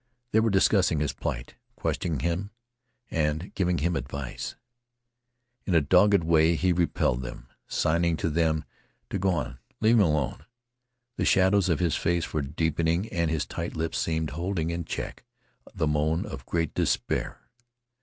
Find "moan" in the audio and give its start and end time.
15.85-16.25